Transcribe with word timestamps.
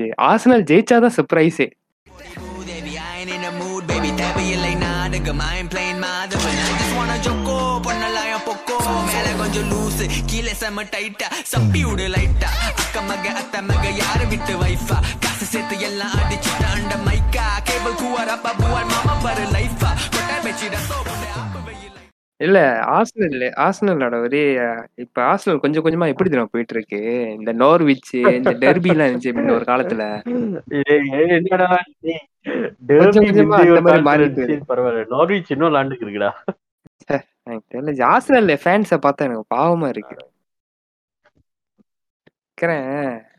Match 0.00 0.16
Arsenal 0.22 0.64
ஜெயிச்சாதான் 0.64 1.12
oh, 1.12 1.16
சர்ப்ரைஸே 1.16 1.68
சேர்த்து 15.52 15.76
எல்லாம் 15.80 16.12
அடிச்சுட்டு 16.18 16.66
அண்ட 16.70 16.96
மைக்கா 17.06 17.46
கேபிள் 17.64 17.96
மாமா 18.86 19.16
பாரு 19.22 19.46
லைஃபா 19.52 19.92
கொட்டார் 20.10 20.44
வச்சிட 20.44 20.76
இல்ல 22.40 22.58
ஆர்சனல் 22.90 23.34
ஆர்சனலோட 23.64 24.16
ஒரே 24.20 24.42
இப்ப 24.96 25.22
ஆர்சனல் 25.24 25.58
கொஞ்சம் 25.58 25.84
கொஞ்சமா 25.84 26.08
எப்படி 26.08 26.28
தெரியுமா 26.28 26.50
போயிட்டு 26.50 26.74
இருக்கு 26.76 27.00
இந்த 27.34 27.52
நோர்விச் 27.54 28.10
இந்த 28.32 28.52
டெர்பி 28.62 28.90
எல்லாம் 28.90 29.08
இருந்துச்சு 29.08 29.34
முன்ன 29.36 29.54
ஒரு 29.54 29.66
காலத்துல. 29.66 30.04
கொஞ்சம் 32.94 33.26
கொஞ்சமா 33.26 33.58
அந்த 33.64 33.82
மாதிரி 33.82 34.04
மாறிட்டு 34.08 34.46
பரவாயில்ல. 34.70 35.06
நார்விச் 35.08 35.52
இன்னும் 35.54 35.68
விளாண்டுக்கு 35.68 36.06
இருக்குடா 36.06 36.32
எனக்கு 37.46 37.68
தெரியல 37.72 38.08
ஆர்சனல் 38.10 38.60
ஃபேன்ஸை 38.64 38.98
பார்த்தா 39.04 39.26
எனக்கு 39.28 39.46
பாவமா 39.54 39.88
இருக்கு. 39.88 40.16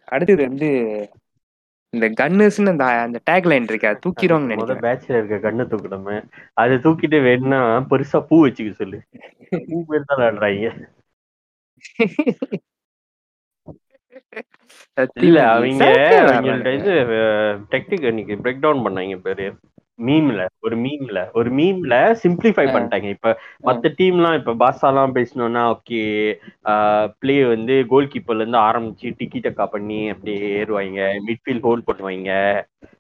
அடுத்தது 0.08 0.42
வந்து 0.48 0.70
இந்த 1.94 2.08
கன்னர்ஸ்னு 2.20 2.74
அந்த 2.74 2.86
அந்த 3.06 3.20
டேக் 3.30 3.48
லைன் 3.52 3.68
இருக்கு 3.70 3.90
அது 3.90 4.00
முத 4.10 4.38
நினைக்கிறேன். 4.46 4.84
பேட்ச்ல 4.86 5.18
இருக்க 5.20 5.38
கண்ணை 5.46 5.64
தூக்கணுமே 5.72 6.18
அதை 6.62 6.76
தூக்கிட்டு 6.86 7.18
வேணும்னா 7.28 7.60
பெருசா 7.92 8.20
பூ 8.30 8.38
வச்சுக்க 8.46 8.74
சொல்லு. 8.82 9.00
பூ 9.70 9.78
பேர் 9.90 10.08
தான் 10.10 10.20
விளையாடுறாங்க 10.20 10.70
இல்ல 15.26 15.38
அவங்க 15.52 15.84
அவங்கள்ட்ட 16.22 16.72
இது 16.80 16.94
டெக்னிக் 17.74 18.08
அன்னைக்கு 18.10 18.36
பிரேக் 18.44 18.64
டவுன் 18.66 18.84
பண்ணாங்க 18.86 19.18
பேரு. 19.28 19.48
மீம்ல 20.02 20.42
ஒரு 20.60 20.76
மீம்ல 20.78 21.20
ஒரு 21.34 21.50
மீம்ல 21.52 21.94
சிம்பிளிஃபை. 22.24 22.66
பண்ணிட்டாங்க. 22.68 23.08
இப்ப 23.16 23.30
மத்த 23.64 23.92
டீம்லாம் 24.00 24.38
இப்ப 24.40 24.56
பாசாலாம் 24.62 25.16
பேசணும்னா 25.18 25.64
ஓகே 25.74 26.02
பிளே 27.20 27.38
வந்து 27.46 27.76
கோல் 27.88 28.12
கீப்பர்ல 28.14 28.44
இருந்து 28.44 28.60
ஆரம்பிச்சு 28.62 29.10
டிக்கி 29.20 29.42
டக்கா 29.42 29.68
பண்ணி 29.68 30.00
அப்படியே 30.10 30.40
ஏறுவாங்க. 30.60 31.00
மிட்ஃபீல்ட் 31.28 31.68
ஹோல்ட் 31.68 31.88
பண்ணுவாங்க 31.90 32.32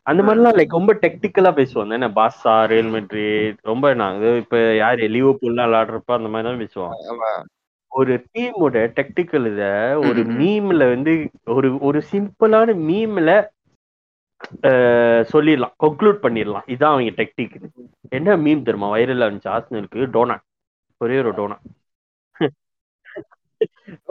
அந்த 0.07 0.21
மாதிரிலாம் 0.23 0.57
லைக் 0.57 0.77
ரொம்ப 0.79 0.93
டெக்னிக்கலா 1.01 1.51
பேசுவாங்க. 1.57 1.93
என்ன 1.93 2.09
பாசா 2.15 2.53
ரியல் 2.65 2.91
மெட்ரிட் 2.93 3.59
ரொம்ப 3.63 3.93
நாங்க 3.95 4.23
இப்ப 4.43 4.55
யாரு 4.75 5.09
லிவர்பூல்லாம் 5.15 5.69
விளையாடுறப்ப 5.69 6.19
அந்த 6.19 6.29
மாதிரி 6.29 6.47
தான் 6.49 6.61
பேசுவாங்க 6.63 7.31
ஒரு 7.91 8.13
டீமோட 8.33 8.75
டெக்னிக்கல் 8.97 9.47
இத 9.47 9.63
ஒரு. 10.07 10.21
மீம்ல 10.37 10.83
வந்து 10.93 11.13
ஒரு 11.55 11.69
ஒரு 11.81 11.99
சிம்பிளான 12.11 12.75
மீம்ல 12.87 13.31
சொல்லிடலாம். 15.29 15.73
கன்க்ளூட் 15.79 16.23
பண்ணிடலாம். 16.23 16.65
இதான் 16.67 16.91
அவங்க 16.91 17.13
டெக்னிக் 17.17 17.55
என்ன 18.11 18.37
மீம் 18.37 18.63
தெரியுமா? 18.63 18.89
வைரல் 18.95 19.25
இருந்துச்சு. 19.25 19.53
ஆர்சனலுக்கு 19.53 20.09
டோனா 20.13 20.37
ஒரே 21.01 21.17
ஒரு 21.19 21.31
டோனா 21.33 21.57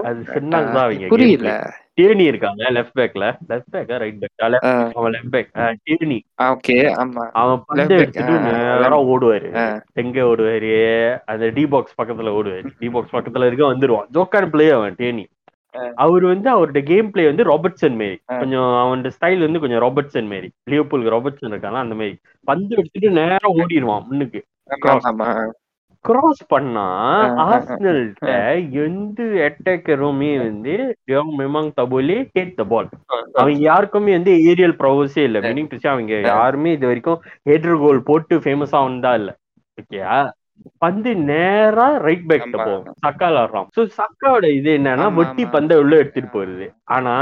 அது 0.05 0.21
சொன்னாங்க 0.29 0.69
தான் 0.69 0.85
அவங்க 0.85 1.07
புரியல. 1.09 1.51
டேர்னி 1.99 2.25
இருக்காங்க 2.27 2.63
லெஃப்ட் 2.71 2.99
பேக்ல 2.99 3.25
லெஃப்ட் 3.49 3.73
பேக்கா 3.75 3.97
ரைட் 3.97 4.21
பேக் 4.21 4.43
ஆ, 4.61 4.71
அவன் 4.95 5.13
லெஃப்ட் 5.13 5.33
பேக் 5.33 5.51
டேர்னி 5.87 6.19
ஓகே 6.47 6.77
ஆமா. 6.97 7.25
அவன் 7.33 7.63
பந்து 7.67 7.95
எடுத்துட்டு 7.95 8.35
ஓடுவாரு. 9.09 9.49
எங்க 9.95 10.21
ஓடுவாரு? 10.23 10.71
அந்த 11.27 11.51
டி 11.51 11.67
பாக்ஸ் 11.67 11.99
பக்கத்துல 11.99 12.35
ஓடுவாரு. 12.39 12.71
டி 12.79 12.89
பாக்ஸ் 12.89 13.15
பக்கத்துல 13.15 13.47
இருக்க 13.47 13.73
வந்துருவான். 13.73 14.09
ஜோக்கான 14.13 14.51
பிளே 14.51 14.69
அவன் 14.71 14.95
டேனி 14.95 15.25
ஆ. 15.25 15.40
அவர் 15.97 16.25
வந்து 16.25 16.49
அவரோட 16.51 16.81
கேம் 16.85 17.11
பிளே 17.11 17.25
வந்து 17.27 17.45
ராபர்ட்சன் 17.45 17.97
மாரி. 17.97 18.17
கொஞ்சம் 18.41 18.69
அவனோட 18.81 19.11
ஸ்டைல் 19.17 19.45
வந்து 19.47 19.63
கொஞ்சம் 19.63 19.83
ராபர்ட்சன் 19.85 20.29
மாரி 20.29 20.49
லியோபூலுக்கு 20.71 21.15
ராபர்ட்சன் 21.15 21.53
இருக்காங்க 21.53 21.81
அந்த 21.81 21.97
மாதிரி. 22.01 22.17
பந்து 22.49 22.73
எடுத்துட்டு 22.77 23.11
நேரா 23.21 23.39
ஓடிடுவான் 23.55 24.07
முன்னுக்கு. 24.09 24.41
கிராஸ் 26.05 26.43
பண்ணா 26.51 26.85
ஆர்சனல்ட்ட 27.47 28.29
எந்த 28.85 29.19
அட்டாக்கருமே 29.47 30.31
வந்து 30.41 30.75
மெமாங் 31.41 31.71
தபோலி 31.77 32.17
டேக் 32.35 32.57
த 32.57 32.65
பால் 32.65 32.89
அவங்க 33.35 33.59
யாருக்குமே 33.67 34.13
வந்து 34.17 34.33
ஏரியல் 34.51 34.77
ப்ரொவஸே 34.81 35.25
இல்ல. 35.29 35.39
மீனிங் 35.47 35.69
அவங்க 35.93 36.15
யாருமே 36.31 36.73
இது 36.73 36.87
வரைக்கும் 36.87 37.21
ஹெட்ரு 37.47 37.77
கோல் 37.79 38.07
போட்டு 38.09 38.37
ஃபேமஸா 38.45 38.81
வந்தா 38.87 39.13
இல்ல. 39.21 39.31
ஓகேயா 39.79 40.17
பந்து 40.83 41.11
நேரா 41.31 41.87
ரைட் 42.07 42.27
பேக். 42.31 42.45
போகும். 42.59 42.85
சக்கா 43.05 43.29
விளாடுறான் 43.31 43.69
சோ 43.77 43.83
சக்காவோட 43.99 44.47
இது 44.59 44.71
என்னன்னா 44.79 45.07
வெட்டி. 45.19 45.45
பந்தை 45.55 45.77
உள்ள 45.83 45.95
எடுத்துட்டு 46.03 46.31
போறது 46.37 46.67
ஆனா 46.97 47.15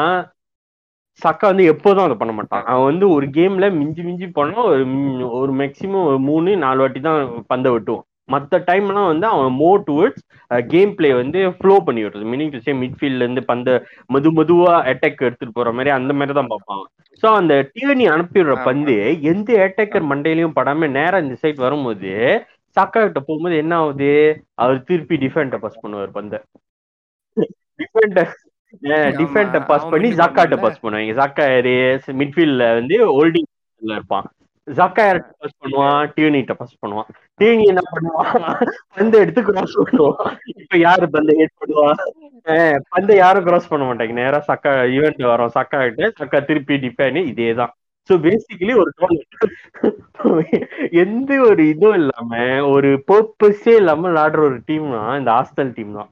சக்கா 1.20 1.46
வந்து 1.50 1.64
எப்போதும் 1.70 2.06
அதை 2.06 2.16
பண்ண 2.18 2.32
மாட்டான். 2.34 2.66
அவன் 2.72 2.88
வந்து 2.90 3.06
ஒரு 3.14 3.26
கேம்ல 3.36 3.68
மிஞ்சி 3.78 4.02
மிஞ்சி 4.08 4.26
போனா 4.36 4.58
ஒரு 4.70 4.82
ம், 4.90 5.08
ஒரு 5.38 5.52
மேக்சிமம் 5.60 6.06
ஒரு 6.10 6.18
மூணு 6.26 6.50
நாலு 6.64 6.82
வாட்டி 6.82 7.00
தான் 7.06 7.20
பந்தை 7.52 7.70
வெட்டுவான். 7.74 8.04
மத்த 8.28 8.58
டைம்லாம் 8.68 9.10
வந்து 9.10 9.26
அவன் 9.28 9.52
மோர் 9.60 9.80
டுவர்ட்ஸ் 9.86 10.24
கேம் 10.72 10.92
பிளே 10.96 11.10
வந்து 11.20 11.38
ஃப்ளோ 11.58 11.74
பண்ணி 11.86 12.00
விடுறது. 12.04 12.24
மீனிங் 12.32 12.52
டு 12.54 12.60
சே 12.66 12.72
மிட்ஃபீல்ட்ல 12.82 13.24
இருந்து 13.24 13.42
பந்த 13.50 13.68
மெது 14.14 14.30
மெதுவா 14.38 14.74
அட்டாக் 14.90 15.24
எடுத்துட்டு 15.26 15.56
போற 15.58 15.70
மாதிரி 15.72 15.92
அந்த 15.96 16.12
மாதிரி 16.18 16.36
தான் 16.38 16.50
பார்ப்பான். 16.52 16.82
சோ 17.22 17.28
அந்த 17.40 17.54
டியர்னி 17.72 18.06
அனுப்பிடுற. 18.14 18.54
பந்து 18.68 18.96
எந்த 19.32 19.48
அட்டாக்கர் 19.66 20.10
மண்டையிலயும் 20.12 20.56
படாம 20.58 20.90
நேரா 20.98 21.18
இந்த 21.24 21.36
சைடு 21.42 21.58
வரும்போது 21.66 22.12
சக்கா 22.76 23.00
கிட்ட 23.04 23.20
போகும்போது 23.26 23.56
என்ன 23.62 23.74
ஆகுது 23.82 24.10
அவர் 24.62 24.86
திருப்பி 24.88 25.16
டிஃபெண்ட 25.24 25.58
பாஸ் 25.64 25.82
பண்ணுவார் 25.84 26.16
பந்த. 26.18 26.42
டிஃபெண்ட 27.80 28.22
டிஃபெண்ட 29.20 29.58
பாஸ் 29.68 29.90
பண்ணி 29.92 30.08
ஜாக்காட்ட. 30.18 30.56
பாஸ் 30.64 30.82
பண்ணுவாங்க. 30.82 31.14
ஜாக்கா 31.20 31.44
யாரு? 31.52 31.76
மிட்ஃபீல்ட்ல 32.20 32.66
வந்து 32.78 32.96
ஹோல்டிங் 33.16 33.48
இருப்பான். 33.82 34.26
ஜாக்கா 34.68 35.02
யார்கிட்ட 35.06 35.32
பாஸ் 35.42 35.58
பண்ணுவான்? 35.62 36.00
டியூனிட்ட 36.14 36.54
பாஸ் 36.60 36.80
பண்ணுவான். 36.82 37.08
டியூனி 37.40 37.64
என்ன 37.72 37.82
பண்ணுவான்? 37.92 38.32
பந்து 38.96 39.16
எடுத்து 39.22 39.42
கிராஸ் 39.48 39.76
பண்ணுவான். 39.80 40.34
இப்ப 40.62 40.78
யாரு 40.86 41.06
பந்த 41.16 41.36
ஹேட் 41.40 41.58
பண்ணுவா? 41.62 41.90
பந்தை 42.94 43.14
யாரும் 43.22 43.46
கிராஸ் 43.48 43.70
பண்ண 43.70 43.84
மாட்டாங்க. 43.88 44.14
நேரா 44.22 44.40
சக்கா 44.50 44.72
ஈவெண்ட் 44.96 45.22
வரோம். 45.32 45.54
சக்கா 45.58 45.78
கிட்ட 45.86 46.10
சக்கா 46.20 46.40
திருப்பி 46.50 46.76
டிஃபேன் 46.84 47.20
இதேதான். 47.32 47.72
சோ 48.08 48.14
பேசிக்கலி 48.24 48.74
ஒரு 48.78 48.90
எந்த 51.02 51.40
ஒரு 51.40 51.62
இதுவும் 51.68 51.94
இல்லாம 51.94 52.30
ஒரு 52.66 52.90
பர்பஸே 53.08 53.74
இல்லாம 53.74 54.08
விளையாடுற 54.08 54.40
ஒரு 54.40 54.58
டீம்னா 54.68 55.02
இந்த 55.18 55.30
ஹாஸ்டல் 55.30 55.72
டீம் 55.72 55.92
தான். 55.92 56.10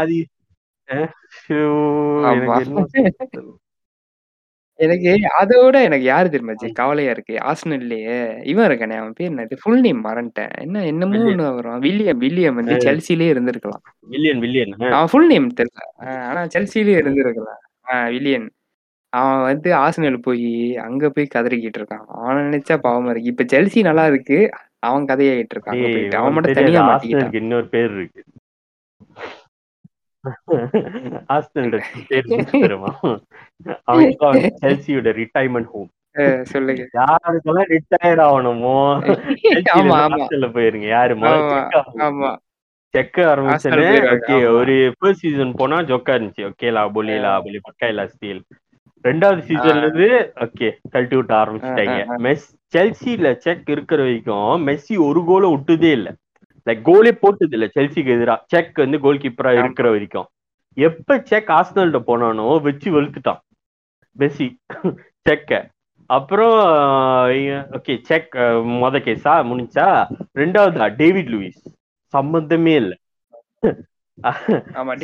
அது. 0.00 0.18
எனக்கு 2.28 2.60
என்ன 2.64 2.84
எனக்கு 4.78 5.08
அதை 5.32 5.56
விட 5.64 5.82
எனக்கு 5.82 6.04
யாரு 6.04 6.28
தெரியுமா 6.28 6.52
ஜி? 6.52 6.68
கவலையா 6.72 7.10
இருக்கு. 7.10 7.34
ஆர்சனல்லையே 7.42 8.16
இவன் 8.42 8.66
இருக்கானே 8.68 8.96
அவன் 8.96 9.12
பேர் 9.12 9.30
என்னது? 9.30 9.58
ஃபுல் 9.62 9.80
நேம் 9.80 10.00
மறந்துட்டேன். 10.04 10.54
என்ன 10.60 10.84
என்னமோ. 10.84 11.18
ஒண்ணு 11.24 11.54
வரும். 11.54 11.78
வில்லியம் 11.78 12.18
வில்லியம் 12.18 12.54
வந்து 12.54 12.76
செல்சிலே 12.86 13.28
இருந்திருக்கலாம். 13.34 13.82
வில்லியன் 14.06 14.38
வில்லியன் 14.38 14.74
அவன் 14.90 15.10
ஃபுல் 15.10 15.26
நேம் 15.26 15.48
தெரியல. 15.60 15.84
ஆனா 16.28 16.42
செல்சிலே 16.54 16.96
இருந்திருக்கலாம். 17.02 17.60
ஆஹ் 17.86 18.10
வில்லியன் 18.10 18.48
அவன் 19.12 19.42
வந்து 19.42 19.68
ஆர்சனல் 19.76 20.18
போய் 20.18 20.46
அங்க 20.76 21.10
போய் 21.10 21.32
கதறிக்கிட்டு 21.34 21.78
இருக்கான். 21.80 22.04
அவனை 22.18 22.42
நினைச்சா 22.42 22.76
பாவமா 22.82 23.10
இருக்கு. 23.10 23.32
இப்ப 23.32 23.44
செல்சி 23.52 23.82
நல்லா 23.82 24.06
இருக்கு. 24.06 24.38
அவன் 24.80 25.08
கதையாயிட்டு 25.08 25.54
இருக்கான். 25.54 25.74
அங்க 25.74 25.86
டேய், 25.86 25.96
போயிட்டு. 25.96 26.16
அவன் 26.16 26.32
மட்டும் 26.32 26.52
தனியா 26.52 26.82
மாட்டிக்கிட்டான். 26.88 27.34
இன்னொரு 27.34 27.68
பேர் 27.68 27.90
இருக்கு. 27.90 28.22
ஆர்சனல் 31.34 31.72
பேர் 32.10 32.28
தெரியுமா? 32.52 32.92
அவன் 33.84 34.10
இப்ப 34.10 34.30
செல்சியோட 34.62 35.10
ஹோம் 35.72 35.90
ஆஹ் 36.16 36.42
சொல்லுங்க. 36.42 36.82
யாருக்கெல்லாம் 36.98 37.70
ரிட்டையர் 37.74 38.20
ஆகணுமோ? 38.20 38.74
ஆமா 39.76 39.96
ஆமா. 39.98 39.98
ஹாஸ்டல்ல 40.14 40.48
போயிருங்க. 40.56 40.88
யாரு? 40.88 41.14
ஆமா 41.30 41.60
ஆமா. 42.08 42.30
செக்க 42.94 43.18
ஓகே 44.14 44.34
ஆமா. 44.34 44.50
ஒரு 44.58 44.74
ஃபர்ஸ்ட் 44.98 45.20
சீசன் 45.20 45.54
போனா 45.54 45.76
ஜொக்கா 45.82 46.14
இருந்துச்சு. 46.16 46.42
ஓகே 46.50 46.70
லா 46.72 46.82
பொலி 46.96 47.14
லா 47.20 47.32
பொலி 47.40 47.60
பக்கா 47.68 47.88
இல்ல 47.88 48.04
ஸ்டீல் 48.08 48.42
ரெண்டாவது 49.04 49.40
சீசன்ல 49.48 49.84
இருந்து 49.84 50.08
ஓகே 50.44 50.68
கழட்டி 50.92 51.16
விட்ட 51.18 51.32
ஆரம்பிச்சிட்டாங்க. 51.42 51.96
மெஸ் 52.26 52.46
செல்சில 52.74 53.30
செக் 53.44 53.70
இருக்கிற 53.74 54.00
வரைக்கும் 54.06 54.66
மெஸ்ஸி 54.68 54.96
ஒரு 55.08 55.20
கோலை 55.28 55.48
விட்டதே 55.54 55.90
இல்ல. 55.98 56.08
லைக் 56.66 56.82
கோலே 56.88 57.12
போட்டது 57.22 57.54
இல்ல 57.56 57.66
செல்சிக்கு 57.76 58.14
எதிரா. 58.16 58.36
செக் 58.52 58.82
வந்து 58.84 59.00
கோல் 59.04 59.22
கீப்பரா. 59.24 59.52
இருக்கிற 59.62 59.88
வரைக்கும். 59.94 60.28
எப்ப 60.76 61.18
செக் 61.30 61.50
ஆஸ்னல்ட்ட 61.58 62.00
போனானோ 62.08 62.46
வச்சு 62.66 62.88
வெளுத்துட்டான். 62.96 63.40
மெஸ்ஸி 64.16 64.46
செக்க 65.26 65.50
அப்புறம் 66.10 66.56
ஓகே 67.76 67.94
செக் 68.08 68.34
மொத 68.82 68.96
கேஸா 69.06 69.34
முடிஞ்சா 69.50 69.86
ரெண்டாவதா 70.40 70.86
டேவிட் 71.00 71.30
லூயிஸ் 71.34 71.62
சம்பந்தமே 72.14 72.74
இல்ல. 72.82 72.92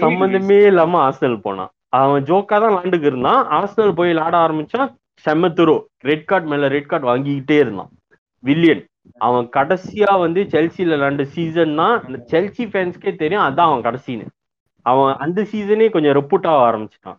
சம்பந்தமே 0.02 0.58
இல்லாம 0.70 0.98
ஆர்சனல் 1.06 1.44
போனான். 1.46 1.72
அவன் 1.92 2.24
ஜோக்கா 2.28 2.56
தான் 2.62 2.72
விளாண்டுக்கு 2.72 3.10
இருந்தான். 3.10 3.42
ஆர்சனல் 3.58 3.98
போய் 3.98 4.10
விளாட 4.12 4.34
ஆரம்பிச்சான் 4.44 4.90
செம்ம 5.24 5.50
துரு. 5.58 5.76
ரெட் 6.08 6.26
கார்டு 6.30 6.50
மேல 6.52 6.68
ரெட் 6.74 6.90
கார்டு 6.90 7.06
வாங்கிக்கிட்டே 7.10 7.56
இருந்தான். 7.64 7.90
வில்லியன் 8.44 8.82
அவன் 9.26 9.46
கடைசியா 9.56 10.10
வந்து 10.24 10.40
செல்சியில 10.54 10.96
விளாண்ட 10.96 11.24
சீசன்னா 11.36 11.86
அந்த 12.06 12.18
செல்சி 12.32 12.64
ஃபேன்ஸ்க்கே 12.72 13.12
தெரியும் 13.22 13.46
அதான் 13.46 13.68
அவன் 13.70 13.86
கடைசின்னு. 13.86 14.26
அவன் 14.86 15.14
அந்த 15.24 15.40
சீசனே 15.52 15.88
கொஞ்சம் 15.94 16.16
ரெப்புட் 16.18 16.46
ஆக 16.50 16.60
ஆரம்பிச்சிட்டான். 16.68 17.18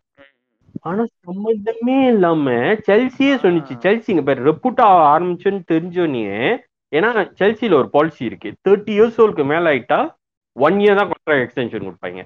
ஆனா 0.89 1.03
சம்மந்தமே 1.25 1.97
இல்லாம 2.13 2.51
செல்சியே 2.87 3.35
சொன்னிச்சு. 3.43 3.73
செல்சிங்க 3.85 4.21
பேர் 4.27 4.45
பேர் 4.49 4.83
ஆக 4.89 4.99
ஆரம்பிச்சுன்னு 5.15 5.61
தெரிஞ்சோன்னே 5.73 6.25
ஏன்னா 6.91 7.09
செல்சியில 7.39 7.79
ஒரு 7.81 7.89
பாலிசி 7.95 8.23
இருக்கு. 8.29 8.49
தேர்ட்டி 8.67 8.93
இயர்ஸ் 8.97 9.19
ஓல்க்கு 9.23 9.43
மேல 9.51 9.71
ஆயிட்டா 9.73 9.99
ஒன் 10.55 10.77
இயர் 10.83 10.99
தான் 10.99 11.09
கான்ட்ராக்ட் 11.11 11.43
எக்ஸ்டென்ஷன் 11.45 11.87
கொடுப்பாங்க. 11.87 12.21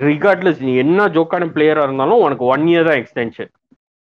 ரிகார்ட்லெஸ் 0.00 0.62
நீ 0.66 0.72
என்ன 0.84 1.06
ஜோக்கான 1.16 1.46
பிளேயரா 1.54 1.82
இருந்தாலும் 1.86 2.22
உனக்கு 2.24 2.44
ஒன் 2.54 2.64
இயர் 2.70 2.88
தான் 2.88 3.00
எக்ஸ்டென்ஷன் 3.02 3.50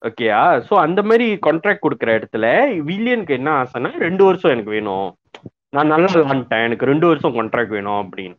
ஓகேயா 0.03 0.41
ஸோ 0.67 0.75
அந்த 0.85 1.01
மாதிரி 1.09 1.27
கான்ட்ராக்ட் 1.47 1.85
கொடுக்குற 1.85 2.11
இடத்துல 2.19 2.47
வில்லியனுக்கு 2.89 3.33
என்ன 3.39 3.51
ஆசைன்னா 3.63 3.91
ரெண்டு 4.07 4.23
வருஷம் 4.29 4.53
எனக்கு 4.55 4.75
வேணும். 4.77 5.09
நான் 5.77 5.93
நல்லா 5.95 6.11
விளாண்டேன் 6.15 6.65
எனக்கு 6.69 6.91
ரெண்டு 6.93 7.07
வருஷம் 7.11 7.35
கான்ட்ராக்ட் 7.37 7.75
வேணும் 7.77 8.01
அப்படின்னு. 8.03 8.37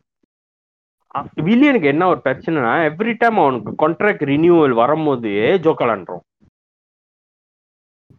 வில்லியனுக்கு 1.48 1.88
என்ன 1.94 2.04
ஒரு 2.12 2.20
பிரச்சனைனா 2.26 2.72
எவ்ரி 2.90 3.12
டைம் 3.22 3.38
அவனுக்கு 3.44 3.72
கான்ட்ராக்ட் 3.82 4.24
ரினியூவல் 4.32 4.74
வரும்போது 4.82 5.32
ஜோக்கலான்றோம் 5.66 6.22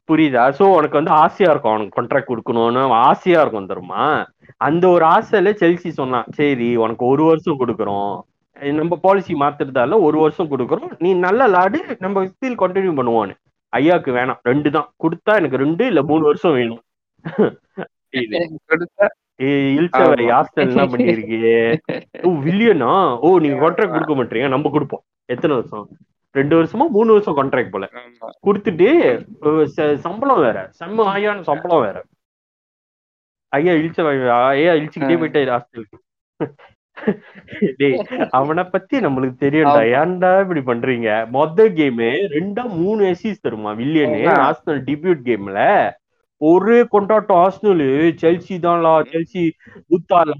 புரியுதா? 0.09 0.43
ஸோ 0.57 0.63
உனக்கு 0.77 0.99
வந்து 0.99 1.13
ஆசையா 1.23 1.49
இருக்கும் 1.51 1.73
அவனுக்கு 1.73 1.97
கான்ட்ராக்ட் 1.97 2.31
கொடுக்கணும்னு. 2.31 2.81
ஆசையாக 2.81 3.09
ஆசையா 3.11 3.41
இருக்கும் 3.43 3.69
தருமா 3.71 4.03
அந்த 4.67 4.83
ஒரு 4.95 5.05
ஆசையில 5.15 5.51
செல்சி 5.61 5.89
சொன்னான் 6.01 6.29
சரி 6.39 6.69
உனக்கு 6.83 7.03
ஒரு 7.11 7.23
வருஷம் 7.29 7.59
கொடுக்குறோம். 7.61 8.15
நம்ம 8.79 8.95
பாலிசி 9.05 9.33
மாத்துறதால 9.41 9.99
ஒரு 10.07 10.17
வருஷம் 10.23 10.51
கொடுக்குறோம். 10.51 10.91
நீ 11.03 11.09
நல்ல 11.25 11.47
லாடு 11.55 11.79
நம்ம 12.05 12.23
ஸ்டில் 12.31 12.61
கண்டினியூ 12.63 12.93
பண்ணுவோன்னு. 12.99 13.35
ஐயாக்கு 13.79 14.09
வேணாம். 14.17 14.39
ரெண்டு 14.49 14.69
தான். 14.75 14.87
கொடுத்தா 15.03 15.33
எனக்கு 15.41 15.61
ரெண்டு 15.63 15.83
இல்ல 15.91 16.01
மூணு 16.11 16.23
வருஷம் 16.29 16.55
வேணும். 16.59 16.81
இல்சவரை. 19.79 20.25
ஹாஸ்டல் 20.35 20.71
என்ன 20.71 20.85
பண்ணிருக்கு 20.93 21.37
ஓ 22.27 22.31
வில்லியனா? 22.47 22.91
ஓ 23.25 23.29
நீங்க 23.43 23.57
கான்ட்ராக்ட் 23.63 23.95
கொடுக்க 23.95 24.15
மாட்டீங்க 24.19 24.49
நம்ம 24.55 24.71
கொடுப்போம். 24.75 25.03
எத்தனை 25.33 25.53
வருஷம்? 25.59 25.87
ரெண்டு 26.39 26.53
வருஷமா 26.59 26.85
மூணு 26.97 27.09
வருஷம் 27.15 27.37
கான்ட்ராக்ட் 27.39 27.73
போல. 27.73 27.87
கொடுத்துட்டு 28.47 28.87
சம்பளம் 30.05 30.43
வேற. 30.47 30.59
செம்ம 30.79 31.07
ஆயான 31.13 31.47
சம்பளம் 31.49 31.83
வேற. 31.87 31.97
ஐயா 33.57 33.73
இழிச்ச 33.79 33.99
ஐயா 34.59 34.71
இழிச்சுக்கிட்டே. 34.77 35.17
போயிட்டாரு 35.23 35.51
ஹாஸ்டலுக்கு 35.55 35.97
டேய் 37.79 37.95
அவனை 38.37 38.63
பத்தி 38.73 38.95
நம்மளுக்கு 39.05 39.37
தெரியும்டா. 39.43 39.81
ஏன்டா 39.99 40.31
இப்படி 40.43 40.61
பண்றீங்க? 40.69 41.07
மொத 41.35 41.65
கேம் 41.77 42.01
ரெண்டா 42.35 42.63
மூணு 42.79 43.01
எசிஸ் 43.11 43.43
தருமா 43.45 43.71
வில்லியனு. 43.79 44.19
ஆர்சனல் 44.47 44.81
டிபியூட் 44.89 45.21
கேம்ல 45.29 45.59
ஒரே 46.41 46.77
கொண்டாட்டம் 46.93 47.41
ஆர்சனல் 47.43 47.83
செல்சி 48.21 48.55
தான்லா 48.65 48.93
செல்சி 49.11 49.43
ஊத்தாலா 49.95 50.37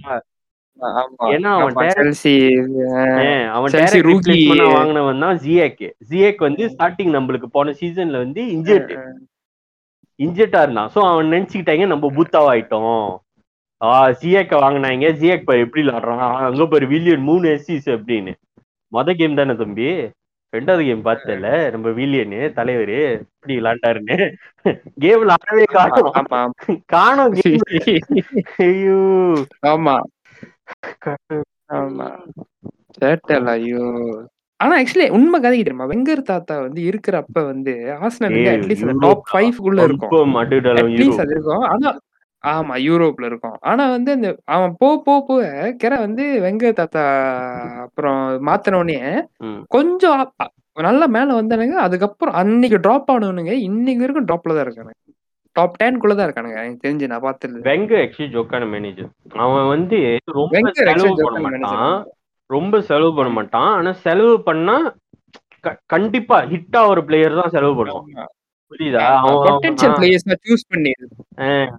ஆமா. 0.80 1.26
ஏன்னா 1.34 1.50
அவன் 1.58 1.76
அவன் 3.56 3.74
வாங்கினவன் 4.74 5.24
தான் 5.26 5.38
ஜிஏக் 5.44 5.82
ஜிஏக் 6.10 6.42
வந்து 6.48 6.64
ஸ்டார்டிங் 6.74 7.14
நம்மளுக்கு 7.18 7.50
போன 7.58 7.74
சீசன்ல 7.82 8.24
வந்து 8.26 8.42
இன்ஜர்ட் 8.56 8.92
இன்ஜெக்டா 10.20 10.62
இருந்தான். 10.66 10.92
சோ 10.96 11.00
அவன் 11.12 11.32
நினைச்சுக்கிட்டாங்க 11.34 11.86
நம்ம 11.94 12.10
பூத்தாவா 12.18 12.52
ஜிஏக்க 14.20 14.54
வாங்கினாங்க. 14.64 15.06
ஜிஏக் 15.20 15.48
பாரு 15.48 15.60
எப்படி 15.60 15.82
விளாடுறான் 15.86 16.26
அங்க 16.50 16.66
பாரு 16.66 16.88
வில்லியன் 16.88 17.28
மூணு 17.30 17.46
எஸ்சிஸ் 17.50 17.90
அப்படின்னு 17.90 18.34
மொத 18.92 19.14
கேம் 19.14 19.36
தானே 19.36 19.56
தம்பி? 19.56 19.88
ரெண்டாவது 20.54 20.84
கேம் 20.86 21.06
பார்த்தல 21.06 21.72
நம்ம 21.72 21.90
வில்லியனு 21.90 22.40
தலைவர். 22.54 22.98
இப்படி 23.22 23.54
விளாண்டாருன்னு 23.60 24.18
கேம்ல 25.02 25.34
ஆடவே 25.36 25.64
காணும். 25.76 26.12
ஆமா 26.14 26.42
காணும் 26.86 27.34
game. 27.38 27.64
ஐயோ. 28.58 29.00
ஆமா. 29.68 29.96
ஆமா. 31.74 32.08
சேட்டல் 33.02 33.48
ஐயோ. 33.48 33.84
ஆனா 34.60 34.74
ஆக்சுவலி 34.82 35.10
உண்மை 35.10 35.38
கதை 35.42 35.58
தெரியுமா? 35.58 35.86
வெங்கர் 35.88 36.28
தாத்தா 36.32 36.56
வந்து 36.60 36.82
இருக்கிறப்ப 36.90 37.46
வந்து 37.46 37.74
ஆஸ்னல் 38.02 38.36
அட்லீஸ்ட் 38.54 38.94
டாப் 38.98 39.24
ஃபைவ் 39.34 39.56
குள்ள 39.56 39.84
இருக்கும். 39.84 40.36
அட்லீஸ்ட் 40.36 41.24
அது 41.26 41.32
இருக்கும். 41.32 41.64
ஆனா 41.74 41.90
ஆமா 42.44 42.76
யூரோப்ல 42.84 43.26
இருக்கும். 43.26 43.58
ஆனா 43.62 43.90
வந்து 43.90 44.12
அந்த 44.12 44.30
அவன் 44.48 44.76
போ 44.80 45.02
போ 45.02 45.26
போ 45.28 45.36
கிற 45.78 45.98
வந்து 45.98 46.24
வெங்கர் 46.42 46.74
தாத்தா 46.74 47.04
அப்புறம் 47.84 48.20
மாத்தினோடனே 48.48 48.98
ம். 49.42 49.62
கொஞ்சம் 49.68 50.20
அ- 50.40 50.52
நல்லா 50.82 51.06
மேல 51.08 51.42
வந்தானுங்க. 51.42 51.78
அதுக்கப்புறம் 51.80 52.34
அன்னைக்கு 52.34 52.78
டிராப் 52.80 53.12
ஆனவனுங்க 53.12 53.54
இன்னைக்கு 53.62 54.04
வரைக்கும் 54.04 54.30
டாப்ல 54.32 54.56
தான் 54.56 54.66
இருக்கானுங்க. 54.66 54.98
டாப் 55.56 55.78
டென் 55.78 56.00
குள்ள 56.00 56.14
தான் 56.14 56.28
இருக்கானுங்க. 56.28 56.58
எனக்கு 56.60 56.84
தெரிஞ்சு 56.84 57.08
நான் 57.08 57.22
பார்த்தது 57.22 57.64
வெங்க 57.64 57.94
ஆக்சுவலி 58.04 58.30
ஜோக்கான 58.30 58.70
மேனேஜர் 58.70 59.10
அவன் 59.38 59.68
வந்து 59.68 59.98
ரொம்ப 60.32 60.54
வெங்கர் 60.58 60.80
செலவு 60.82 60.96
பண்ண 60.96 61.40
ஜோக்கான 61.40 61.44
மாட்டான். 61.48 61.98
ரொம்ப 62.50 62.82
செலவு 62.82 63.16
பண்ண 63.16 63.32
மாட்டான். 63.32 63.72
ஆனா 63.74 63.92
செலவு 64.02 64.44
பண்ணா 64.44 64.78
க- 65.64 65.80
கண்டிப்பா 65.86 66.38
ஹிட் 66.44 66.78
ஆகிற 66.78 67.02
பிளேயர் 67.04 67.40
தான் 67.42 67.50
செலவு 67.50 67.74
பண்ணுவான். 67.76 68.08
ஆமா. 68.14 68.26
புரியுதா? 68.74 69.04
தான் 70.28 70.42
choose 70.48 70.66
பண்ணி 70.74 70.92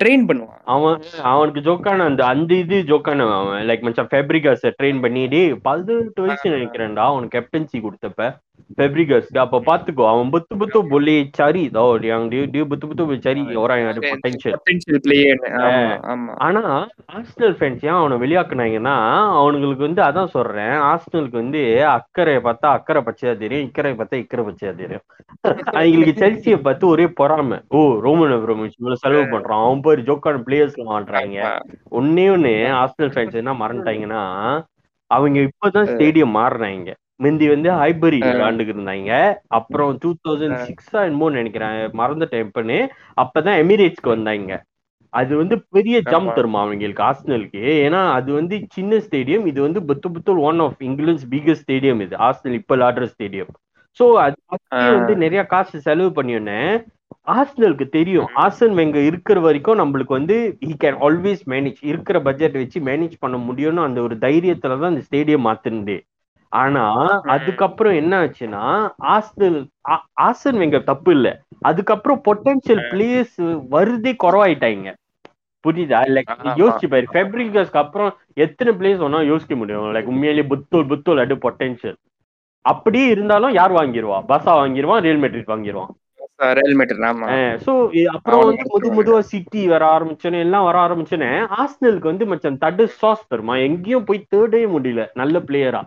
ட்ரெயின் 0.01 0.25
பண்ணுவான். 0.31 0.61
அவன் 0.75 0.97
அவனுக்கு 1.33 1.61
ஜோக்கான 1.69 2.07
அந்த 2.11 2.23
அந்த 2.33 2.55
இது 2.63 2.77
ஜோக்கான 2.91 3.27
அவன். 3.41 3.61
லைக் 3.71 3.85
மச்சான் 3.87 4.11
ஃபெப்ரிகாஸ் 4.13 4.67
ட்ரெயின் 4.81 5.03
பண்ணிட்டு 5.05 5.43
பதினெட்டு 5.69 6.23
வயசு 6.27 6.57
நினைக்கிறேன்டா 6.57 7.05
அவனுக்கு 7.13 7.37
கேப்டன்சி 7.39 7.81
கொடுத்தப்ப. 7.87 8.31
ஃபெப்ரிகாஸ்க்கு 8.79 9.43
அப்ப 9.43 9.61
பாத்துக்கோ 9.67 10.05
அவன் 10.11 10.31
புத்து 10.35 10.55
புத்து 10.61 10.79
பொல்லி 10.93 11.17
சரி 11.39 11.63
இதோ 11.69 11.83
yang 12.05 12.25
dia 12.29 12.45
dia 12.47 12.65
betul-betul 12.65 13.07
mencari 13.07 13.43
orang 13.57 13.79
yang 13.81 13.91
ada 13.93 14.03
potential. 14.07 14.53
Potential 14.55 15.01
player 15.05 15.41
ஆமா 16.13 16.33
ஆனா 16.47 16.63
ஆர்சனல் 17.15 17.57
ஃபேன்ஸ் 17.59 17.85
ஏன் 17.89 17.99
அவனை 17.99 18.17
வெளியாக்குனாங்கன்னா 18.25 18.97
அவனுங்களுக்கு 19.41 19.87
வந்து 19.87 20.03
அதான் 20.07 20.33
சொல்றேன். 20.37 20.75
ஆர்சனலுக்கு 20.91 21.37
வந்து 21.43 21.61
அக்கறை 21.95 22.35
பார்த்தா 22.47 22.69
அக்கறை 22.77 23.03
பச்சையா 23.09 23.35
தெரியும் 23.43 23.67
இக்கறை 23.69 23.93
பார்த்தா 24.01 24.21
இக்கறை 24.25 24.45
பச்சையா 24.49 24.73
தெரியும். 24.83 25.05
அவங்களுக்கு 25.79 26.15
செல்சியை 26.23 26.59
பார்த்து 26.67 26.85
ஒரே 26.95 27.07
பொறாமை. 27.21 27.59
ஓ 27.77 27.81
ரோமன் 28.07 28.35
அப்ரோமிச் 28.37 28.77
இவ்வளவு 28.79 29.03
செலவு 29.05 29.25
பண்றான். 29.35 29.65
அவன் 29.67 29.85
பேர் 29.87 30.07
ஜோக்கான 30.09 30.43
பிளேயர்ஸ் 30.47 30.79
வாங்குறாங்க 30.93 31.39
ஒன்னே 32.01 32.27
ஒண்ணு 32.37 32.53
ஆர்சனல் 32.83 33.15
ஃபேன்ஸ் 33.15 33.41
என்ன 33.43 33.55
மறந்துட்டாங்கன்னா 33.63 34.23
அவங்க 35.11 35.39
இப்பதான் 35.49 35.91
ஸ்டேடியம் 35.93 36.37
மாறினாங்க 36.37 36.91
முந்தி 37.21 37.47
வந்து 37.49 37.69
ஹைபரி 37.81 38.19
விளாண்டுக்கு 38.23 38.73
இருந்தாங்க 38.75 39.11
அப்புறம் 39.59 39.91
டூ 40.03 40.11
தௌசண்ட் 40.25 40.57
சிக்ஸா 40.69 41.01
என்னமோ 41.09 41.31
நினைக்கிறேன். 41.31 41.77
மறந்துட்டேன் 42.01 42.45
எப்பன்னு. 42.47 42.79
அப்பதான் 43.23 43.59
எமிரேட்ஸ்க்கு 43.63 44.15
வந்தாங்க. 44.15 44.53
அது 45.13 45.33
வந்து 45.41 45.57
பெரிய 45.75 45.97
ஜம்ப். 46.13 46.31
தருமா 46.37 46.61
அவங்களுக்கு 46.65 47.03
ஆர்சனலுக்கு. 47.09 47.63
ஏன்னா 47.85 48.01
அது 48.13 48.31
வந்து 48.33 48.55
சின்ன 48.77 48.97
ஸ்டேடியம். 49.05 49.45
இது 49.51 49.61
வந்து 49.67 49.81
புத்து 49.89 50.09
Puthur 50.15 50.41
one 50.49 50.63
of 50.65 50.81
England 50.89 51.29
biggest 51.35 51.65
stadium 51.65 52.01
இது. 52.07 52.17
ஆர்சனல் 52.27 52.59
இப்ப 52.61 52.77
விளாடுற 52.77 53.07
ஸ்டேடியம் 53.13 53.53
சோ 54.01 54.05
அது. 54.25 54.37
வந்து 54.97 55.15
நிறைய 55.17 55.41
காசு 55.53 55.77
செலவு 55.81 56.11
பண்ணியோன்னே 56.17 56.61
ஆர்சனலுக்கு 57.35 57.87
தெரியும். 57.89 58.27
ஆர்சன் 58.45 58.75
வெங்க 58.79 58.99
இருக்கிற 59.11 59.39
வரைக்கும் 59.41 59.79
நம்மளுக்கு 59.81 60.13
வந்து 60.19 60.37
ஹி 60.67 60.73
கேன் 60.83 60.99
ஆல்வேஸ் 61.07 61.45
மேனேஜ் 61.53 61.79
இருக்கிற 61.91 62.17
பட்ஜெட் 62.27 62.59
வச்சு 62.63 62.81
மேனேஜ் 62.81 63.15
பண்ண 63.21 63.37
முடியும்னு 63.49 63.87
அந்த 63.89 64.01
ஒரு 64.03 64.17
தைரியத்துல 64.27 64.79
தான் 64.83 64.93
இந்த 64.95 65.05
ஸ்டேடியம் 65.09 65.47
மாத்துனது. 65.49 65.97
ஆனா 66.55 66.83
அதுக்கப்புறம் 67.27 67.95
என்ன 67.95 68.15
ஆச்சுன்னா 68.23 68.63
ஆர்சனல் 69.09 69.59
ஆ- 69.89 70.05
ஆர்சன் 70.23 70.61
வெங்க 70.61 70.83
தப்பு 70.83 71.13
இல்ல. 71.13 71.29
அதுக்கப்புறம் 71.61 72.21
பொட்டன்ஷியல் 72.29 72.83
பிளேயர்ஸ் 72.91 73.39
வருதே 73.71 74.13
குறவாயிட்டாங்க 74.25 74.93
புரியுதா? 75.65 75.99
லைக். 76.15 76.31
யோசிச்சு 76.57 76.87
பாரு. 76.89 77.07
ஃபெப்ரிகஸ்க்கு 77.13 77.77
அப்புறம் 77.77 78.11
எத்தனை 78.37 78.73
பிளேயர்ஸ் 78.75 79.05
ஒன்னா 79.07 79.27
யோசிக்க 79.27 79.55
முடியும். 79.57 79.95
லைக் 79.95 80.05
உண்மையிலேயே 80.05 80.47
புத்தோல் 80.47 80.87
புத்தோல் 80.87 81.19
அடு 81.19 81.35
பொட்டன்ஷியல் 81.37 81.99
அப்படியே 82.65 83.07
இருந்தாலும் 83.09 83.53
யார் 83.53 83.73
வாங்கிருவா? 83.73 84.19
பசா 84.29 84.53
வாங்கிருவான் 84.61 85.01
ரியல் 85.01 85.21
மெட்ரிட் 85.21 85.53
வாங்கிருவான். 85.53 85.93
ரயல் 86.43 86.77
மேட்டர் 86.79 87.01
ஆமா. 87.09 87.27
சோ 87.65 87.73
அப்புறம் 88.13 88.41
வந்து 88.45 88.63
முது 88.67 88.89
முதுவா 88.93 89.19
சிட்டி 89.25 89.69
வர 89.69 89.85
ஆரம்பிச்சோன்னே 89.87 90.39
எல்லாம் 90.39 90.65
வர 90.65 90.79
ஆரம்பிச்சோன்னே 90.79 91.29
ஆர்சனலுக்கு 91.55 92.03
வந்து 92.03 92.27
மச்சான் 92.27 92.59
தடு 92.59 92.89
சாஸ் 92.93 93.27
தருமா 93.31 93.61
எங்கேயும் 93.63 94.05
போய் 94.05 94.27
தேடவே 94.35 94.67
முடியல. 94.75 95.07
நல்ல 95.15 95.39
பிளேயரா 95.39 95.83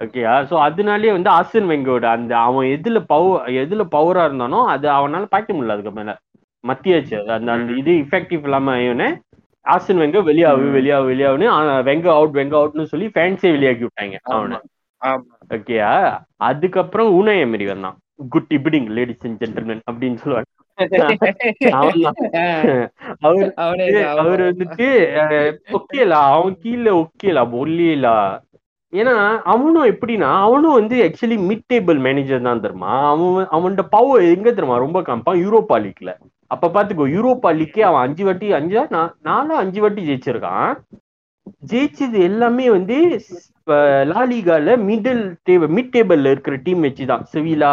ஓகேயா 0.00 0.34
சோ 0.48 0.54
அதனாலேயே 0.66 1.12
வந்து 1.12 1.28
ஆர்சன் 1.30 1.66
வெங்கோட 1.70 2.04
அந்த 2.12 2.32
அவன் 2.44 2.66
எதுல 2.74 2.98
பவர் 3.10 3.56
எதுல 3.62 3.82
பவரா 3.94 4.22
இருந்தானோ 4.28 4.60
அது 4.74 4.86
அவனால 4.96 5.24
பார்க்க 5.34 5.52
முடியல 5.52 5.74
அதுக்கு 5.76 5.92
மேல. 5.98 6.12
மத்தியாச்சு 6.64 7.16
அந்த 7.34 7.50
அந்த 7.54 7.72
இது 7.80 7.92
இஃபெக்டிவ் 8.02 8.46
இல்லாம 8.46 8.70
ஆயினே 8.76 9.08
ஆர்சன் 9.66 10.00
வெங்க. 10.02 10.18
வெளியாகு 10.28 10.70
வெளியாகுன்னு 10.76 11.48
ஆனா, 11.56 11.72
வெங்க 11.88 12.06
அவுட் 12.14 12.36
வெங்க 12.38 12.54
அவுட்னு 12.60 12.90
சொல்லி 12.92 13.06
ஃபேன்ஸே 13.14 13.50
வெளியாக்கி 13.56 13.84
விட்டாங்க 13.86 14.16
அவனை. 14.32 14.56
ஓகேயா 15.56 15.90
அதுக்கப்புறம் 16.48 17.10
ஊனை 17.18 17.34
எமரி 17.44 17.66
வந்தான். 17.68 17.98
குட் 18.32 18.50
இபிடிங் 18.56 18.88
லேடிஸ் 18.96 19.22
அண்ட் 19.26 19.38
ஜென்டில்மேன் 19.42 19.84
அப்படின்னு 19.90 20.18
சொல்லுவாங்க. 20.22 20.48
அவர் 24.20 24.40
வந்துட்டு 24.46 24.86
ஒக்கேலா 25.76 26.18
அவன் 26.30 26.54
கீழே 26.62 26.92
ஒக்கேலா 27.00 27.42
ஒல்லியலா 27.58 28.14
ஏன்னா 28.92 29.14
அவனும் 29.52 29.88
எப்படின்னா 29.92 30.30
அவனும் 30.44 30.76
வந்து 30.78 30.96
ஆக்சுவலி 31.06 31.36
மிட் 31.48 31.66
டேபிள் 31.72 31.98
மேனேஜர் 32.06 32.46
தான் 32.46 32.62
தெரியுமா? 32.64 32.94
அவன் 33.10 33.26
அவனோட 33.56 33.82
பவர் 33.94 34.22
எங்க 34.34 34.48
தெரியுமா? 34.50 34.78
ரொம்ப 34.78 35.00
கம்பா 35.10 35.32
யூரோப்பா 35.42 35.76
லீக்ல 35.84 36.12
அப்ப 36.50 36.70
பாத்துக்கோ 36.74 37.04
யூரோப்பா 37.14 37.50
லீக்கே 37.58 37.82
அவன் 37.88 38.04
அஞ்சு 38.06 38.22
வாட்டி 38.24 38.46
அஞ்சா 38.58 38.82
நா- 38.94 39.12
நாலு 39.28 39.52
அஞ்சு 39.56 39.80
வாட்டி 39.80 40.02
ஜெயிச்சிருக்கான். 40.08 40.70
ஜெயிச்சது 41.70 42.18
எல்லாமே 42.28 42.66
வந்து 42.70 42.96
லாலிகால 44.10 44.74
மிடில் 44.88 45.22
டேபிள் 45.48 45.72
மிட் 45.76 45.92
டேபிள்ல 45.94 46.32
இருக்கிற 46.34 46.56
டீம் 46.66 46.82
வச்சு 46.86 47.04
தான். 47.06 47.24
செவிலா 47.32 47.72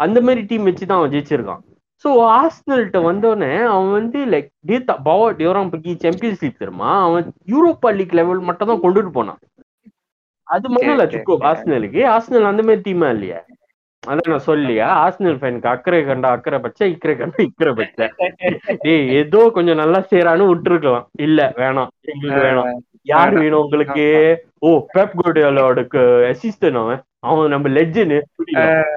அந்த 0.00 0.18
மாதிரி 0.26 0.42
டீம் 0.50 0.66
வச்சு 0.68 0.84
தான் 0.86 0.98
அவன் 1.00 1.14
ஜெயிச்சிருக்கான். 1.14 1.62
ஸோ 2.04 2.08
ஆஸ்னல்கிட்ட 2.34 2.98
வந்தோடனே 3.08 3.52
அவன் 3.72 3.90
வந்து 3.92 4.18
லைக் 4.32 4.50
டேத்தா 4.68 4.94
பவா 5.06 5.26
டியோராம் 5.38 5.72
பக்கி 5.72 5.92
சாம்பியன்ஸ் 6.04 6.42
லீக் 6.44 6.60
தெரியுமா? 6.62 6.90
அவன் 7.06 7.24
யூரோப்பா 7.52 7.90
லீக் 7.98 8.16
லெவல் 8.20 8.42
மட்டும் 8.50 8.70
தான் 8.72 8.84
கொண்டுட்டு 8.84 9.10
போனான். 9.10 9.40
அது 10.48 10.66
மட்டும் 10.72 10.94
இல்ல 10.94 11.06
சுக்கோ 11.14 11.34
okay. 11.36 11.46
ஆஸ்னலுக்கு 11.50 12.02
ஆஸ்னல் 12.16 12.50
அந்த 12.50 12.62
மாதிரி 12.68 12.82
டீமா 12.86 13.08
இல்லையா? 13.16 13.40
அதான் 14.02 14.30
நான் 14.32 14.48
சொல்லியா? 14.50 14.86
ஆஸ்னல் 15.04 15.38
ஃபேனுக்கு 15.40 15.70
அக்கறை 15.72 16.00
கண்டா 16.08 16.28
அக்கறை 16.36 16.58
பச்சை 16.64 16.86
இக்கறை 16.92 17.14
கண்டா 17.20 17.38
இக்கறை 17.48 17.72
பச்சை. 17.80 18.06
ஏய் 18.92 19.08
ஏதோ 19.20 19.40
கொஞ்சம் 19.56 19.80
நல்லா 19.82 20.00
செய்யறான்னு 20.10 20.50
விட்டுருக்கலாம். 20.50 21.06
இல்ல 21.26 21.40
வேணாம். 21.62 21.90
எங்களுக்கு 22.12 22.44
வேணாம். 22.46 22.70
யார் 23.12 23.34
வேணாம். 23.40 23.64
உங்களுக்கு? 23.64 24.06
ஓ 24.66 24.70
பெப் 24.94 25.16
கோடியாலோட 25.20 25.82
அசிஸ்டன்ட் 26.32 26.80
அவன்? 26.82 27.02
அவன் 27.28 27.52
நம்ம 27.52 27.68
லெஜன் 27.76 28.12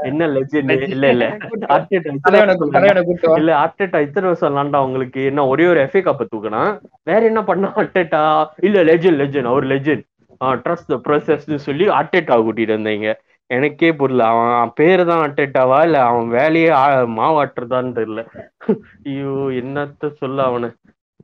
என்ன 0.10 0.28
லெஜன் 0.36 0.72
இல்ல 0.96 1.06
இல்ல. 1.14 1.26
இல்ல 3.40 3.52
ஆர்டெட்டா 3.62 4.00
இத்தனை 4.06 4.26
வருஷம் 4.30 4.50
விளாண்டா 4.50 4.82
அவங்களுக்கு 4.84 5.22
என்ன 5.30 5.46
ஒரே 5.54 5.66
ஒரு 5.72 5.80
எஃப்ஏ 5.86 6.02
கப்ப 6.08 6.28
தூக்கினா? 6.32 6.62
வேற 7.10 7.22
என்ன 7.32 7.42
பண்ணா 7.50 7.70
ஆர்டெட்டா 7.82 8.22
இல்ல 8.68 8.84
லெஜன் 8.92 9.20
லெஜன் 9.22 9.50
அவர் 9.54 9.68
லெஜன் 9.74 10.04
ட்ரஸ்ட் 10.64 10.92
த 10.92 10.98
ப்ரோசஸ்னு 11.06 11.60
சொல்லி 11.66 11.86
ஆர்டெட்டா 11.98 12.36
கூட்டிட்டு 12.40 12.78
வந்தீங்க. 12.78 13.10
எனக்கே 13.50 13.90
புரியல 14.00 14.26
அவன் 14.32 14.74
பேரு 14.78 15.04
தான் 15.10 15.24
அட்டேட்டாவா 15.26 15.80
இல்ல 15.88 15.98
அவன் 16.10 16.28
வேலையே 16.36 16.70
மாவாட்டுறதான்னு 17.18 17.92
தெரியல. 17.98 18.22
ஐயோ 19.08 19.32
என்னத்த 19.62 20.12
சொல்ல 20.22 20.44
அவனை. 20.50 20.70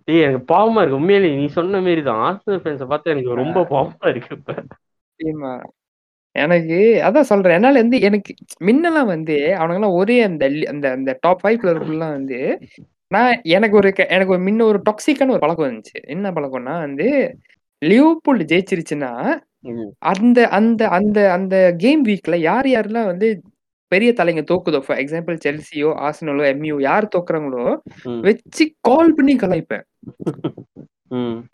டேய் 0.07 0.25
எனக்கு 0.25 0.45
பாவமா 0.51 0.81
இருக்கு. 0.81 0.99
உண்மையிலே 0.99 1.29
நீ 1.35 1.47
சொன்ன 1.55 1.81
மாரி 1.85 2.01
தான். 2.03 2.21
ஆர்சனல் 2.27 2.61
ஃபேன்ஸை 2.63 2.87
பார்த்தா 2.91 3.13
எனக்கு 3.15 3.39
ரொம்ப 3.41 3.63
பாவமா 3.71 4.05
இருக்கு 4.13 4.31
இப்ப. 4.37 4.53
எனக்கு 6.35 6.77
அதான் 7.07 7.29
சொல்றேன். 7.29 7.57
என்னால 7.57 7.81
வந்து 7.83 7.99
எனக்கு 8.07 8.31
மின்னலாம் 8.67 9.11
வந்து 9.13 9.37
அவனுங்கலாம் 9.57 9.97
ஒரே 10.01 10.17
அந்த 10.27 10.43
அந்த 10.73 10.85
அந்த 10.97 11.11
டாப் 11.21 11.45
5 11.45 11.57
பிளேயருக்குலாம் 11.61 12.15
வந்து 12.17 12.39
நான் 13.11 13.33
எனக்கு 13.55 13.75
ஒரு 13.79 13.89
எனக்கு 14.15 14.33
ஒரு 14.35 14.43
முன்ன 14.47 14.65
ஒரு 14.71 14.79
டாக்ஸிக்கான 14.87 15.33
ஒரு 15.35 15.43
பழக்கம் 15.43 15.67
இருந்துச்சு. 15.67 15.99
என்ன 16.15 16.31
பழக்கம்னா 16.35 16.75
வந்து 16.85 17.07
லிவர்பூல் 17.81 18.41
ஜெயிச்சிருச்சுன்னா. 18.51 19.11
அந்த 20.09 20.39
அந்த 20.57 20.81
அந்த 20.97 21.19
அந்த 21.33 21.55
கேம் 21.77 22.03
வீக்ல 22.07 22.35
யார் 22.43 22.67
யாரெல்லாம் 22.69 23.11
வந்து 23.11 23.27
பெரிய 23.91 24.11
தலைங்க 24.13 24.41
தோக்குதோ, 24.49 24.79
ஃபார் 24.85 24.99
எக்ஸாம்பிள் 25.03 25.37
செல்சியோ, 25.43 25.89
ஆர்சனலோ, 26.05 26.43
எம்யூ 26.51 26.75
யார் 26.83 27.05
தோக்குறாங்களோ. 27.15 27.63
வச்சு 28.25 28.65
கால் 28.81 29.15
பண்ணி 29.17 29.35
கலாய்ப்பேன். 29.37 29.85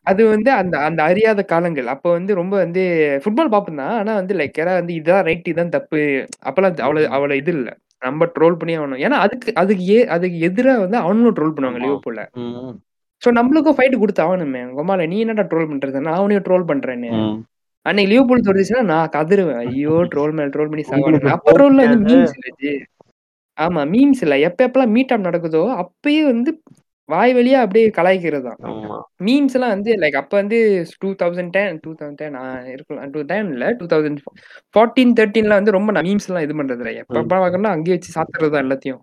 அது 0.04 0.22
வந்து 0.30 0.50
அந்த 0.54 0.76
அந்த 0.88 1.02
அறியாத 1.04 1.42
காலங்கள். 1.46 1.88
அப்ப 1.88 2.08
வந்து 2.12 2.34
ரொம்ப 2.36 2.56
வந்து 2.58 2.84
ஃபுட்பால் 3.24 3.54
பார்ப்பேன் 3.54 3.82
தான். 3.84 3.96
ஆனா 4.00 4.14
வந்து 4.16 4.36
லைக் 4.36 4.60
யாராவது 4.60 4.82
வந்து 4.82 4.98
இதான் 5.02 5.26
ரைட், 5.30 5.50
இதான் 5.54 5.76
தப்பு. 5.78 6.02
அப்பலாம் 6.50 6.80
அவ்வளோ 6.88 7.04
அவ்வளோ 7.18 7.38
இது 7.42 7.54
இல்ல. 7.56 7.70
நம்ம 8.02 8.26
ட்ரோல் 8.36 8.60
பண்ணி 8.62 8.74
ஆகணும். 8.78 9.02
ஏன்னா 9.06 9.18
அதுக்கு 9.26 9.52
அதுக்கு 9.62 9.86
ஏ 9.90 10.00
அதுக்கு 10.16 10.40
எதிரா 10.50 10.74
வந்து 10.86 11.00
அவனுங்களும் 11.04 11.38
ட்ரோல் 11.40 11.56
பண்ணுவாங்க 11.56 11.80
ஆமா. 11.80 11.86
லிவர்பூல்ல. 11.86 12.24
ஸோ 13.24 13.30
நம்மளுக்கும் 13.38 13.78
ஃபைட் 13.78 13.96
குடுத்து 13.98 14.22
ஆகணுமே. 14.26 14.62
கொமால 14.78 15.06
நீ 15.12 15.18
என்னடா 15.24 15.46
ட்ரோல் 15.52 15.70
பண்றது? 15.72 16.06
நான் 16.06 16.20
அவனையும் 16.20 16.46
ட்ரோல் 16.48 16.70
பண்றேன்னு. 16.72 17.12
அன்னைக்கு 17.86 18.12
லிவர்பூல் 18.12 18.46
தோத்துச்சுன்னா 18.46 18.84
நான் 18.92 19.14
கதறுவேன். 19.16 19.62
ஐயோ! 19.66 19.96
ட்ரோல் 20.12 20.34
மேல 20.36 20.52
ட்ரோல் 20.54 20.70
பண்ணி 20.72 20.84
சாவானுங்க. 20.90 21.32
அப்ப 21.36 21.56
ட்ரோல்ல 21.58 21.82
வந்து. 21.88 22.14
Memes 22.14 22.36
G. 22.62 22.74
ஆமா 23.58 23.82
மீம்ஸ் 23.92 24.22
இல்ல. 24.26 24.36
எப்ப 24.48 24.68
எப்பலாம் 24.68 24.94
மீட் 24.96 25.14
அப் 25.16 25.28
நடக்குதோ 25.28 25.64
அப்பயே 25.82 26.22
வந்து 26.30 26.52
வாய் 27.10 27.34
வழியா 27.38 27.58
அப்படியே 27.64 27.88
கலாய்க்கிறது 27.98 28.46
தான். 28.46 28.60
ஆமா. 28.70 28.98
மீம்ஸ்லாம் 29.22 29.74
வந்து 29.76 29.92
லைக் 30.02 30.18
அப்ப 30.22 30.34
வந்து 30.42 30.58
2010 30.96 31.42
2010 31.78 32.30
நான் 32.36 32.54
இருக்கலாம் 32.74 33.04
2010 33.08 33.52
இல்ல 33.54 33.66
2014, 33.74 34.32
13ல 35.18 35.60
வந்து 35.60 35.76
ரொம்ப 35.78 35.92
நான் 35.96 36.08
மீம்ஸ்லாம் 36.10 36.46
இது 36.48 36.56
பண்றது. 36.62 36.94
எப்ப 37.04 37.24
பார்க்கறேனோ 37.34 37.74
அங்கேயே 37.74 37.98
வச்சு 37.98 38.16
சாத்துறது 38.18 38.54
தான் 38.56 38.66
எல்லாத்தையும். 38.66 39.02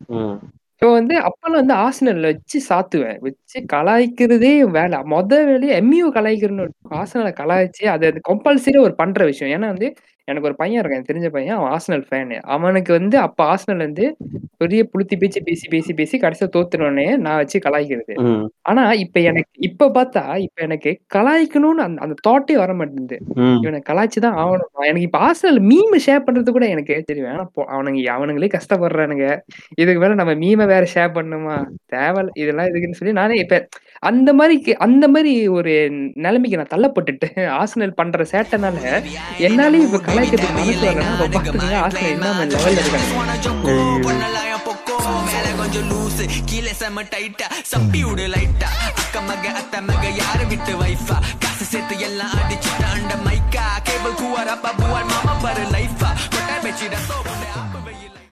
இப்போ 0.82 0.92
வந்து 0.92 1.14
அப்பெல்லாம் 1.20 1.60
வந்து 1.62 1.74
ஆசனல்ல 1.80 2.28
வச்சு 2.30 2.58
சாத்துவேன். 2.68 3.18
வச்சு 3.20 3.58
கலாய்க்கிறதே 3.72 4.52
வேலை. 4.70 4.98
மொத 5.10 5.32
வேலையே 5.48 5.72
எம்யூ 5.80 6.06
கலாய்க்கிறன்னு 6.14 6.64
ஆசனல 7.00 7.30
கலாய்ச்சு 7.40 7.84
அது 7.86 8.04
அது 8.06 8.20
கம்பல்சரி 8.28 8.78
ஒரு 8.80 8.94
பண்ற 8.94 9.24
விஷயம். 9.24 9.52
ஏன்னா 9.56 9.68
வந்து 9.72 9.88
எனக்கு 10.30 10.48
ஒரு 10.48 10.56
பையன் 10.56 10.80
இருக்கான். 10.80 11.08
தெரிஞ்ச 11.08 11.28
பையன். 11.28 11.56
அவன் 11.56 11.72
ஆர்சனல் 11.72 12.04
ஃபேனு. 12.08 12.38
அவனுக்கு 12.54 12.92
வந்து 12.92 13.18
அப்ப 13.18 13.40
ஆர்சனல் 13.46 13.84
வந்து 13.86 14.06
பெரிய 14.56 14.80
புளுத்தி 14.92 15.16
பேச்சு 15.16 15.40
பேசி 15.42 15.66
பேசி 15.68 15.92
பேசி 15.94 16.16
கடைசியா 16.18 16.48
தோத்துனோனே 16.56 17.16
நான் 17.16 17.36
வச்சு 17.36 17.58
கலாய்க்கிறது. 17.58 18.14
ஆனா 18.62 18.82
இப்ப 19.02 19.20
எனக்கு 19.22 19.50
இப்ப 19.68 19.88
பார்த்தா 19.88 20.24
இப்ப 20.38 20.62
எனக்கு 20.62 20.90
கலாய்க்கணும்னு 21.14 21.84
அந்த 21.86 21.98
அந்த 22.00 22.16
தாட்டே 22.26 22.56
வர 22.56 22.72
மாட்டேங்குது. 22.74 23.18
இவன 23.62 23.80
கலாய்ச்சு 23.88 24.20
தான் 24.20 24.38
ஆவணும். 24.38 24.68
எனக்கு 24.82 25.08
இப்ப 25.08 25.20
ஆர்சனல் 25.20 25.60
மீம் 25.70 25.96
ஷேர் 26.06 26.26
பண்றது 26.26 26.50
கூட 26.50 26.66
எனக்கு 26.68 26.88
வேணாம் 27.22 27.52
போ. 27.54 27.62
அவனுங்க 27.72 27.98
அவனுங்களே 28.16 28.50
கஷ்டப்படுறானுங்க. 28.56 29.26
இதுக்கு 29.76 30.00
மேல 30.00 30.14
நம்ம 30.14 30.34
மீம 30.36 30.66
வேற 30.66 30.84
ஷேர் 30.94 31.16
பண்ணணுமா? 31.16 31.56
தேவையில்ல. 31.94 32.34
இதெல்லாம் 32.36 32.68
எதுக்குன்னு 32.68 33.00
சொல்லி 33.00 33.14
நானே 33.14 33.36
இப்ப 33.36 33.56
அந்த 34.02 34.30
மாரி 34.32 34.54
அந்த 34.80 35.04
மாரி 35.08 35.32
ஒரு 35.50 35.72
நிலைமைக்கு 36.18 36.60
நான் 36.60 36.72
தள்ளப்பட்டுட்டேன். 36.72 37.34
ஆர்சனல் 37.58 37.96
பண்ற 37.96 38.24
சேட்டனால 38.32 38.78
என்னாலயும் 39.40 39.86
இப்ப 39.88 40.00
கலாய்க்கிறதுக்கு 40.22 40.56
மனசு 40.56 40.80
வரலன்னா 40.80 41.10
அப்ப 41.10 41.26
பாத்துக்கங்க 41.26 41.76
ஆர்சனல் 41.80 42.10
என்ன 42.10 42.26
லெவல்ல 42.52 42.80
இருக்காங்க. 42.86 43.70
மேல 45.26 45.46
கொஞ்சம் 45.60 45.86
லூசு 45.90 46.24
கீழே 46.48 46.72
செம 46.74 47.04
டைட்டா 47.12 47.46
சப்பி 47.70 48.00
விடு 48.06 48.26
லைட்டா 48.34 48.68
அக்க 48.92 49.22
மக 49.22 49.46
அத்த 49.60 49.82
மக 49.88 50.04
யாரு 50.18 50.44
விட்டு 50.52 50.74
வைஃபா 50.82 51.16
காசு 51.44 51.64
சேர்த்து 51.66 51.96
எல்லாம் 52.08 52.34
அடிச்சுட்டு 52.40 52.84
அண்ட 52.92 53.16
மைக்கா 53.26 53.66
கேபிள் 53.88 54.18
கூவாரப்பா 54.20 54.72
புவார் 54.80 55.10
மாமா 55.12 55.34
பாரு 55.44 55.64
லைஃபா 55.74 56.10
கொட்டாய் 56.26 56.62
வச்சிட 56.66 56.96
சோப்பு 57.08 57.34